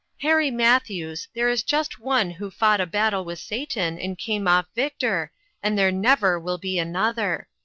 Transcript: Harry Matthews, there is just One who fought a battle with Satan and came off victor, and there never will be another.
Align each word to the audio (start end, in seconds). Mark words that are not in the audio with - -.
Harry 0.21 0.49
Matthews, 0.49 1.27
there 1.35 1.47
is 1.47 1.61
just 1.61 1.99
One 1.99 2.31
who 2.31 2.49
fought 2.49 2.81
a 2.81 2.87
battle 2.87 3.23
with 3.23 3.37
Satan 3.37 3.99
and 3.99 4.17
came 4.17 4.47
off 4.47 4.65
victor, 4.73 5.31
and 5.61 5.77
there 5.77 5.91
never 5.91 6.39
will 6.39 6.57
be 6.57 6.79
another. 6.79 7.47